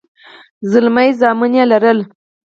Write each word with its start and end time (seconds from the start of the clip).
زلمي 0.71 1.07
زامن 1.19 1.51
يې 1.57 1.63
لرل. 1.71 1.99